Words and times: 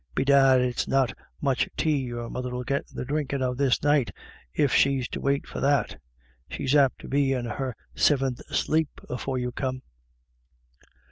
Bedad 0.15 0.61
it's 0.61 0.87
not 0.87 1.13
much 1.41 1.69
tay 1.77 1.91
your 1.91 2.27
mother'll 2.27 2.63
get 2.63 2.87
the 2.87 3.05
drinkin* 3.05 3.43
of 3.43 3.55
this 3.57 3.83
night, 3.83 4.09
if 4.51 4.73
she's 4.73 5.07
to 5.09 5.21
wait 5.21 5.45
for 5.45 5.59
that; 5.59 6.01
she's 6.49 6.73
apt 6.75 7.01
to 7.01 7.07
be 7.07 7.33
in 7.33 7.45
her 7.45 7.75
siventh 7.93 8.41
sleep 8.47 8.99
afore 9.11 9.37
you 9.37 9.51
come." 9.51 9.83